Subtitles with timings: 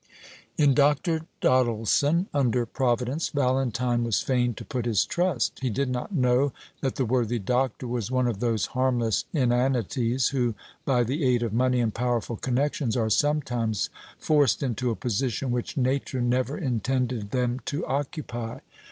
[0.57, 1.27] In Dr.
[1.41, 5.59] Doddleson, under Providence, Valentine was fain to put his trust.
[5.61, 10.55] He did not know that the worthy doctor was one of those harmless inanities who,
[10.85, 15.77] by the aid of money and powerful connections, are sometimes forced into a position which
[15.77, 18.61] nature never intended them to occupy.